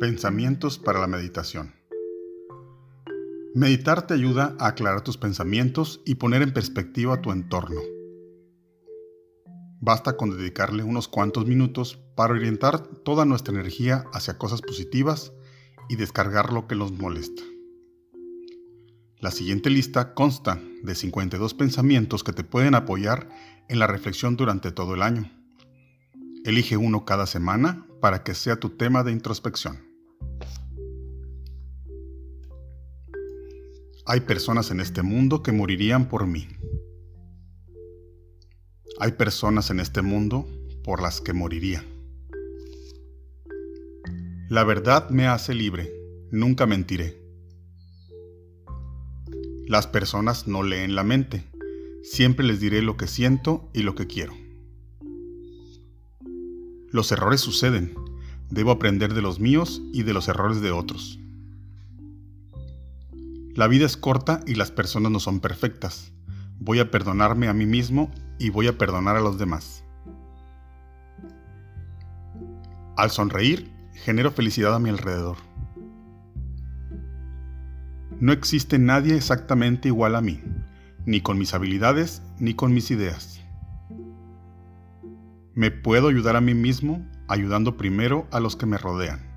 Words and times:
Pensamientos 0.00 0.78
para 0.78 0.98
la 0.98 1.06
meditación. 1.06 1.74
Meditar 3.54 4.06
te 4.06 4.14
ayuda 4.14 4.56
a 4.58 4.68
aclarar 4.68 5.02
tus 5.02 5.18
pensamientos 5.18 6.00
y 6.06 6.14
poner 6.14 6.40
en 6.40 6.54
perspectiva 6.54 7.20
tu 7.20 7.32
entorno. 7.32 7.82
Basta 9.78 10.16
con 10.16 10.30
dedicarle 10.30 10.84
unos 10.84 11.06
cuantos 11.06 11.44
minutos 11.44 11.98
para 12.16 12.32
orientar 12.32 12.78
toda 12.78 13.26
nuestra 13.26 13.52
energía 13.52 14.06
hacia 14.14 14.38
cosas 14.38 14.62
positivas 14.62 15.34
y 15.90 15.96
descargar 15.96 16.50
lo 16.50 16.66
que 16.66 16.76
nos 16.76 16.92
molesta. 16.92 17.42
La 19.18 19.30
siguiente 19.30 19.68
lista 19.68 20.14
consta 20.14 20.62
de 20.82 20.94
52 20.94 21.52
pensamientos 21.52 22.24
que 22.24 22.32
te 22.32 22.42
pueden 22.42 22.74
apoyar 22.74 23.28
en 23.68 23.78
la 23.78 23.86
reflexión 23.86 24.38
durante 24.38 24.72
todo 24.72 24.94
el 24.94 25.02
año. 25.02 25.30
Elige 26.46 26.78
uno 26.78 27.04
cada 27.04 27.26
semana 27.26 27.86
para 28.00 28.22
que 28.22 28.34
sea 28.34 28.56
tu 28.56 28.70
tema 28.70 29.04
de 29.04 29.12
introspección. 29.12 29.89
Hay 34.12 34.22
personas 34.22 34.72
en 34.72 34.80
este 34.80 35.04
mundo 35.04 35.40
que 35.40 35.52
morirían 35.52 36.08
por 36.08 36.26
mí. 36.26 36.48
Hay 38.98 39.12
personas 39.12 39.70
en 39.70 39.78
este 39.78 40.02
mundo 40.02 40.48
por 40.82 41.00
las 41.00 41.20
que 41.20 41.32
moriría. 41.32 41.84
La 44.48 44.64
verdad 44.64 45.10
me 45.10 45.28
hace 45.28 45.54
libre, 45.54 45.92
nunca 46.32 46.66
mentiré. 46.66 47.22
Las 49.68 49.86
personas 49.86 50.48
no 50.48 50.64
leen 50.64 50.96
la 50.96 51.04
mente, 51.04 51.44
siempre 52.02 52.44
les 52.44 52.58
diré 52.58 52.82
lo 52.82 52.96
que 52.96 53.06
siento 53.06 53.70
y 53.72 53.84
lo 53.84 53.94
que 53.94 54.08
quiero. 54.08 54.34
Los 56.90 57.12
errores 57.12 57.42
suceden. 57.42 57.94
Debo 58.50 58.72
aprender 58.72 59.14
de 59.14 59.22
los 59.22 59.38
míos 59.38 59.80
y 59.92 60.02
de 60.02 60.14
los 60.14 60.26
errores 60.26 60.60
de 60.60 60.72
otros. 60.72 61.19
La 63.54 63.66
vida 63.66 63.84
es 63.84 63.96
corta 63.96 64.40
y 64.46 64.54
las 64.54 64.70
personas 64.70 65.10
no 65.10 65.18
son 65.18 65.40
perfectas. 65.40 66.12
Voy 66.60 66.78
a 66.78 66.90
perdonarme 66.90 67.48
a 67.48 67.52
mí 67.52 67.66
mismo 67.66 68.10
y 68.38 68.50
voy 68.50 68.68
a 68.68 68.78
perdonar 68.78 69.16
a 69.16 69.20
los 69.20 69.38
demás. 69.38 69.84
Al 72.96 73.10
sonreír, 73.10 73.72
genero 73.94 74.30
felicidad 74.30 74.74
a 74.74 74.78
mi 74.78 74.90
alrededor. 74.90 75.36
No 78.20 78.32
existe 78.32 78.78
nadie 78.78 79.16
exactamente 79.16 79.88
igual 79.88 80.14
a 80.14 80.20
mí, 80.20 80.42
ni 81.06 81.20
con 81.20 81.38
mis 81.38 81.52
habilidades 81.54 82.22
ni 82.38 82.54
con 82.54 82.72
mis 82.72 82.90
ideas. 82.90 83.40
Me 85.54 85.70
puedo 85.70 86.08
ayudar 86.08 86.36
a 86.36 86.40
mí 86.40 86.54
mismo 86.54 87.04
ayudando 87.26 87.76
primero 87.76 88.28
a 88.30 88.38
los 88.38 88.54
que 88.54 88.66
me 88.66 88.78
rodean. 88.78 89.29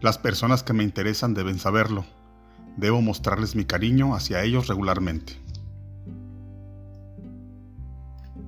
Las 0.00 0.16
personas 0.16 0.62
que 0.62 0.72
me 0.72 0.82
interesan 0.82 1.34
deben 1.34 1.58
saberlo. 1.58 2.06
Debo 2.78 3.02
mostrarles 3.02 3.54
mi 3.54 3.66
cariño 3.66 4.14
hacia 4.14 4.42
ellos 4.42 4.66
regularmente. 4.66 5.34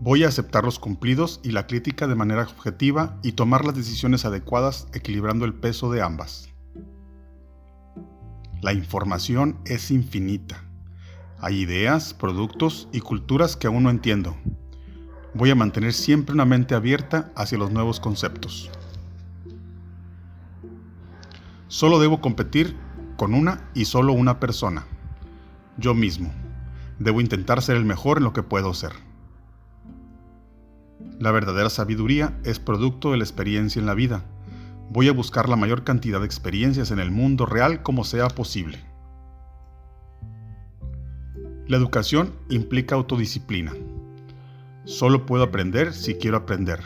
Voy 0.00 0.24
a 0.24 0.28
aceptar 0.28 0.64
los 0.64 0.78
cumplidos 0.78 1.40
y 1.44 1.50
la 1.50 1.66
crítica 1.66 2.06
de 2.06 2.14
manera 2.14 2.42
objetiva 2.42 3.18
y 3.22 3.32
tomar 3.32 3.66
las 3.66 3.76
decisiones 3.76 4.24
adecuadas 4.24 4.88
equilibrando 4.94 5.44
el 5.44 5.52
peso 5.52 5.92
de 5.92 6.00
ambas. 6.00 6.48
La 8.62 8.72
información 8.72 9.58
es 9.66 9.90
infinita. 9.90 10.64
Hay 11.38 11.60
ideas, 11.60 12.14
productos 12.14 12.88
y 12.92 13.00
culturas 13.00 13.56
que 13.56 13.66
aún 13.66 13.82
no 13.82 13.90
entiendo, 13.90 14.36
voy 15.34 15.50
a 15.50 15.54
mantener 15.54 15.92
siempre 15.92 16.34
una 16.34 16.46
mente 16.46 16.74
abierta 16.74 17.30
hacia 17.36 17.58
los 17.58 17.70
nuevos 17.70 18.00
conceptos. 18.00 18.70
Solo 21.72 21.98
debo 21.98 22.20
competir 22.20 22.76
con 23.16 23.32
una 23.32 23.70
y 23.72 23.86
solo 23.86 24.12
una 24.12 24.38
persona, 24.38 24.84
yo 25.78 25.94
mismo. 25.94 26.30
Debo 26.98 27.22
intentar 27.22 27.62
ser 27.62 27.78
el 27.78 27.86
mejor 27.86 28.18
en 28.18 28.24
lo 28.24 28.34
que 28.34 28.42
puedo 28.42 28.74
ser. 28.74 28.92
La 31.18 31.30
verdadera 31.30 31.70
sabiduría 31.70 32.38
es 32.44 32.58
producto 32.58 33.10
de 33.10 33.16
la 33.16 33.24
experiencia 33.24 33.80
en 33.80 33.86
la 33.86 33.94
vida. 33.94 34.22
Voy 34.90 35.08
a 35.08 35.14
buscar 35.14 35.48
la 35.48 35.56
mayor 35.56 35.82
cantidad 35.82 36.20
de 36.20 36.26
experiencias 36.26 36.90
en 36.90 36.98
el 36.98 37.10
mundo 37.10 37.46
real 37.46 37.82
como 37.82 38.04
sea 38.04 38.28
posible. 38.28 38.78
La 41.68 41.78
educación 41.78 42.34
implica 42.50 42.96
autodisciplina. 42.96 43.72
Solo 44.84 45.24
puedo 45.24 45.42
aprender 45.42 45.94
si 45.94 46.16
quiero 46.16 46.36
aprender. 46.36 46.80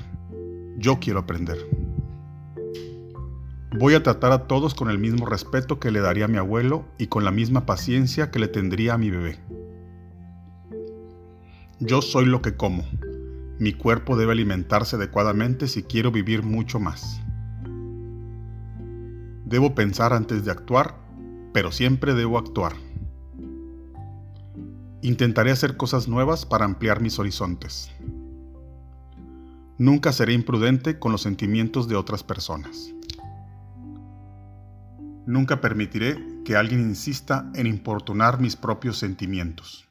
Yo 0.78 1.00
quiero 1.00 1.18
aprender. 1.18 1.85
Voy 3.78 3.92
a 3.92 4.02
tratar 4.02 4.32
a 4.32 4.46
todos 4.46 4.74
con 4.74 4.88
el 4.88 4.98
mismo 4.98 5.26
respeto 5.26 5.78
que 5.78 5.90
le 5.90 6.00
daría 6.00 6.24
a 6.24 6.28
mi 6.28 6.38
abuelo 6.38 6.86
y 6.96 7.08
con 7.08 7.24
la 7.24 7.30
misma 7.30 7.66
paciencia 7.66 8.30
que 8.30 8.38
le 8.38 8.48
tendría 8.48 8.94
a 8.94 8.98
mi 8.98 9.10
bebé. 9.10 9.38
Yo 11.78 12.00
soy 12.00 12.24
lo 12.24 12.40
que 12.40 12.56
como. 12.56 12.86
Mi 13.58 13.74
cuerpo 13.74 14.16
debe 14.16 14.32
alimentarse 14.32 14.96
adecuadamente 14.96 15.68
si 15.68 15.82
quiero 15.82 16.10
vivir 16.10 16.42
mucho 16.42 16.80
más. 16.80 17.20
Debo 19.44 19.74
pensar 19.74 20.14
antes 20.14 20.46
de 20.46 20.52
actuar, 20.52 20.96
pero 21.52 21.70
siempre 21.70 22.14
debo 22.14 22.38
actuar. 22.38 22.72
Intentaré 25.02 25.50
hacer 25.50 25.76
cosas 25.76 26.08
nuevas 26.08 26.46
para 26.46 26.64
ampliar 26.64 27.02
mis 27.02 27.18
horizontes. 27.18 27.90
Nunca 29.76 30.12
seré 30.12 30.32
imprudente 30.32 30.98
con 30.98 31.12
los 31.12 31.20
sentimientos 31.20 31.88
de 31.88 31.96
otras 31.96 32.22
personas. 32.24 32.94
Nunca 35.26 35.60
permitiré 35.60 36.16
que 36.44 36.54
alguien 36.54 36.80
insista 36.80 37.50
en 37.54 37.66
importunar 37.66 38.40
mis 38.40 38.54
propios 38.54 38.96
sentimientos. 38.96 39.88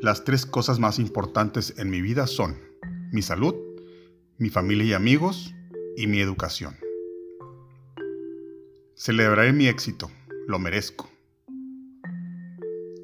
Las 0.00 0.24
tres 0.24 0.46
cosas 0.46 0.78
más 0.78 0.98
importantes 0.98 1.74
en 1.76 1.90
mi 1.90 2.00
vida 2.00 2.26
son 2.26 2.56
mi 3.12 3.20
salud, 3.20 3.54
mi 4.38 4.48
familia 4.48 4.84
y 4.86 4.92
amigos 4.94 5.54
y 5.96 6.06
mi 6.06 6.20
educación. 6.20 6.76
Celebraré 8.94 9.52
mi 9.52 9.68
éxito, 9.68 10.10
lo 10.46 10.58
merezco. 10.58 11.10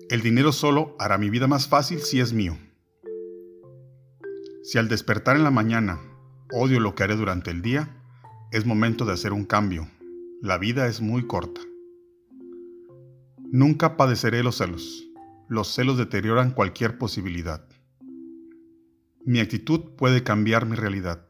El 0.09 0.22
dinero 0.22 0.53
solo 0.53 0.97
hará 0.99 1.19
mi 1.19 1.28
vida 1.28 1.47
más 1.47 1.69
fácil 1.69 2.00
si 2.00 2.20
es 2.20 2.32
mío. 2.32 2.56
Si 4.62 4.78
al 4.78 4.88
despertar 4.88 5.37
en 5.37 5.44
la 5.44 5.50
mañana 5.50 6.00
odio 6.53 6.81
lo 6.81 6.94
que 6.94 7.03
haré 7.03 7.16
durante 7.16 7.50
el 7.50 7.60
día, 7.60 7.91
es 8.50 8.64
momento 8.64 9.04
de 9.04 9.12
hacer 9.12 9.34
un 9.34 9.44
cambio. 9.44 9.88
La 10.42 10.58
vida 10.58 10.88
es 10.88 11.00
muy 11.00 11.28
corta. 11.28 11.60
Nunca 13.53 13.97
padeceré 13.97 14.42
los 14.42 14.56
celos. 14.56 15.08
Los 15.48 15.72
celos 15.72 15.98
deterioran 15.98 16.50
cualquier 16.50 16.98
posibilidad. 16.98 17.64
Mi 19.25 19.38
actitud 19.38 19.94
puede 19.97 20.25
cambiar 20.25 20.66
mi 20.66 20.75
realidad. 20.75 21.28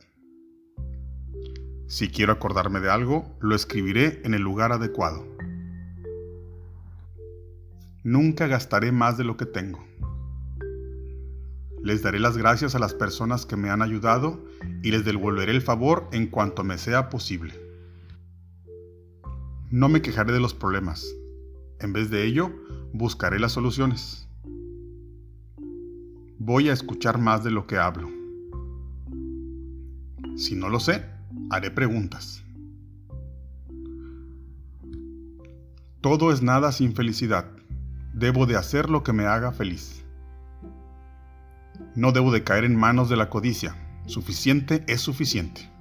Si 1.88 2.08
quiero 2.08 2.32
acordarme 2.32 2.80
de 2.80 2.88
algo, 2.88 3.36
lo 3.42 3.54
escribiré 3.54 4.22
en 4.24 4.32
el 4.32 4.40
lugar 4.40 4.72
adecuado. 4.72 5.26
Nunca 8.04 8.46
gastaré 8.46 8.92
más 8.92 9.18
de 9.18 9.24
lo 9.24 9.36
que 9.36 9.44
tengo. 9.44 9.84
Les 11.82 12.02
daré 12.02 12.18
las 12.18 12.38
gracias 12.38 12.74
a 12.74 12.78
las 12.78 12.94
personas 12.94 13.44
que 13.44 13.56
me 13.56 13.68
han 13.68 13.82
ayudado 13.82 14.42
y 14.82 14.90
les 14.90 15.04
devolveré 15.04 15.52
el 15.52 15.60
favor 15.60 16.08
en 16.12 16.28
cuanto 16.28 16.64
me 16.64 16.78
sea 16.78 17.10
posible. 17.10 17.71
No 19.72 19.88
me 19.88 20.02
quejaré 20.02 20.34
de 20.34 20.38
los 20.38 20.52
problemas. 20.52 21.02
En 21.80 21.94
vez 21.94 22.10
de 22.10 22.26
ello, 22.26 22.52
buscaré 22.92 23.38
las 23.38 23.52
soluciones. 23.52 24.28
Voy 26.38 26.68
a 26.68 26.74
escuchar 26.74 27.18
más 27.18 27.42
de 27.42 27.52
lo 27.52 27.66
que 27.66 27.78
hablo. 27.78 28.10
Si 30.36 30.56
no 30.56 30.68
lo 30.68 30.78
sé, 30.78 31.06
haré 31.48 31.70
preguntas. 31.70 32.44
Todo 36.02 36.32
es 36.32 36.42
nada 36.42 36.70
sin 36.70 36.94
felicidad. 36.94 37.50
Debo 38.12 38.44
de 38.44 38.56
hacer 38.56 38.90
lo 38.90 39.02
que 39.02 39.14
me 39.14 39.24
haga 39.24 39.52
feliz. 39.52 40.04
No 41.94 42.12
debo 42.12 42.30
de 42.30 42.44
caer 42.44 42.64
en 42.64 42.76
manos 42.76 43.08
de 43.08 43.16
la 43.16 43.30
codicia. 43.30 43.74
Suficiente 44.04 44.84
es 44.86 45.00
suficiente. 45.00 45.71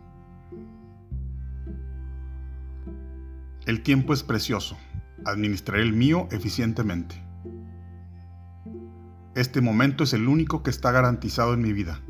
El 3.71 3.83
tiempo 3.83 4.11
es 4.11 4.21
precioso. 4.21 4.77
Administraré 5.23 5.81
el 5.81 5.93
mío 5.93 6.27
eficientemente. 6.29 7.15
Este 9.33 9.61
momento 9.61 10.03
es 10.03 10.11
el 10.11 10.27
único 10.27 10.61
que 10.61 10.69
está 10.69 10.91
garantizado 10.91 11.53
en 11.53 11.61
mi 11.61 11.71
vida. 11.71 12.01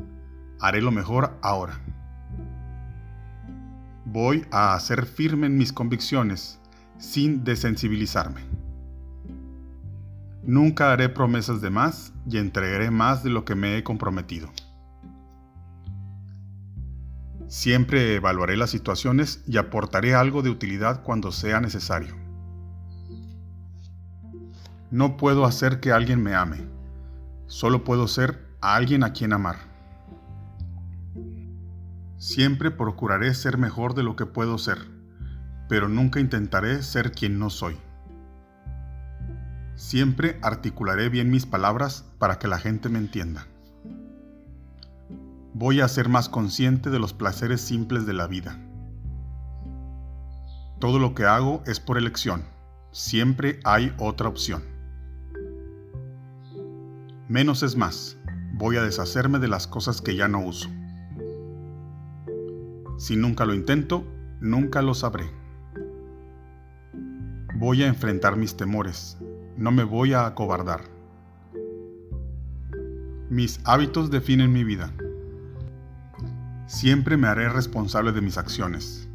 Haré 0.58 0.82
lo 0.82 0.90
mejor 0.90 1.38
ahora. 1.40 1.78
Voy 4.04 4.44
a 4.50 4.74
hacer 4.74 5.06
firme 5.06 5.46
en 5.46 5.56
mis 5.56 5.72
convicciones 5.72 6.58
sin 6.98 7.44
desensibilizarme. 7.44 8.40
Nunca 10.42 10.92
haré 10.92 11.10
promesas 11.10 11.60
de 11.60 11.70
más 11.70 12.12
y 12.28 12.38
entregaré 12.38 12.90
más 12.90 13.22
de 13.22 13.30
lo 13.30 13.44
que 13.44 13.54
me 13.54 13.78
he 13.78 13.84
comprometido. 13.84 14.50
Siempre 17.52 18.14
evaluaré 18.14 18.56
las 18.56 18.70
situaciones 18.70 19.44
y 19.46 19.58
aportaré 19.58 20.14
algo 20.14 20.40
de 20.40 20.48
utilidad 20.48 21.02
cuando 21.02 21.32
sea 21.32 21.60
necesario. 21.60 22.16
No 24.90 25.18
puedo 25.18 25.44
hacer 25.44 25.78
que 25.78 25.92
alguien 25.92 26.22
me 26.22 26.34
ame, 26.34 26.66
solo 27.48 27.84
puedo 27.84 28.08
ser 28.08 28.56
a 28.62 28.74
alguien 28.74 29.04
a 29.04 29.12
quien 29.12 29.34
amar. 29.34 29.56
Siempre 32.16 32.70
procuraré 32.70 33.34
ser 33.34 33.58
mejor 33.58 33.92
de 33.92 34.02
lo 34.02 34.16
que 34.16 34.24
puedo 34.24 34.56
ser, 34.56 34.78
pero 35.68 35.90
nunca 35.90 36.20
intentaré 36.20 36.82
ser 36.82 37.12
quien 37.12 37.38
no 37.38 37.50
soy. 37.50 37.76
Siempre 39.74 40.38
articularé 40.40 41.10
bien 41.10 41.30
mis 41.30 41.44
palabras 41.44 42.06
para 42.18 42.38
que 42.38 42.48
la 42.48 42.58
gente 42.58 42.88
me 42.88 42.98
entienda. 42.98 43.46
Voy 45.54 45.80
a 45.80 45.88
ser 45.88 46.08
más 46.08 46.28
consciente 46.28 46.88
de 46.88 46.98
los 46.98 47.12
placeres 47.12 47.60
simples 47.60 48.06
de 48.06 48.14
la 48.14 48.26
vida. 48.26 48.58
Todo 50.80 50.98
lo 50.98 51.14
que 51.14 51.24
hago 51.24 51.62
es 51.66 51.78
por 51.78 51.98
elección. 51.98 52.42
Siempre 52.90 53.60
hay 53.64 53.94
otra 53.98 54.28
opción. 54.28 54.62
Menos 57.28 57.62
es 57.62 57.76
más. 57.76 58.16
Voy 58.54 58.76
a 58.76 58.82
deshacerme 58.82 59.38
de 59.38 59.48
las 59.48 59.66
cosas 59.66 60.00
que 60.00 60.16
ya 60.16 60.26
no 60.26 60.40
uso. 60.40 60.68
Si 62.98 63.16
nunca 63.16 63.44
lo 63.44 63.52
intento, 63.52 64.04
nunca 64.40 64.80
lo 64.80 64.94
sabré. 64.94 65.30
Voy 67.56 67.82
a 67.82 67.88
enfrentar 67.88 68.36
mis 68.36 68.56
temores, 68.56 69.18
no 69.56 69.70
me 69.70 69.84
voy 69.84 70.14
a 70.14 70.26
acobardar. 70.26 70.80
Mis 73.28 73.60
hábitos 73.64 74.10
definen 74.10 74.52
mi 74.52 74.64
vida. 74.64 74.92
Siempre 76.66 77.16
me 77.16 77.26
haré 77.26 77.48
responsable 77.48 78.12
de 78.12 78.20
mis 78.20 78.38
acciones, 78.38 79.08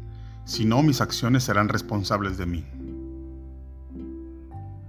si 0.44 0.64
no 0.64 0.82
mis 0.82 1.00
acciones 1.00 1.44
serán 1.44 1.68
responsables 1.68 2.38
de 2.38 2.46
mí. 2.46 2.64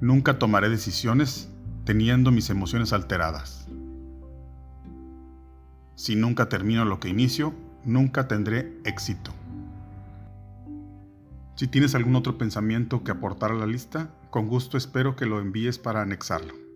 Nunca 0.02 0.40
tomaré 0.40 0.70
decisiones 0.70 1.50
teniendo 1.84 2.32
mis 2.32 2.50
emociones 2.50 2.94
alteradas. 2.94 3.68
Si 5.96 6.16
nunca 6.16 6.48
termino 6.48 6.86
lo 6.86 7.00
que 7.00 7.10
inicio, 7.10 7.54
nunca 7.84 8.28
tendré 8.28 8.80
éxito. 8.86 9.34
Si 11.56 11.68
tienes 11.68 11.96
algún 11.96 12.16
otro 12.16 12.38
pensamiento 12.38 13.04
que 13.04 13.12
aportar 13.12 13.52
a 13.52 13.56
la 13.56 13.66
lista, 13.66 14.10
con 14.30 14.48
gusto 14.48 14.78
espero 14.78 15.18
que 15.18 15.26
lo 15.26 15.42
envíes 15.42 15.78
para 15.78 16.02
anexarlo. 16.02 16.69